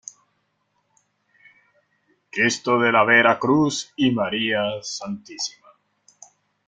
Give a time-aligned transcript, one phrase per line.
[2.31, 5.69] Cristo de la Vera-Cruz y María Stma.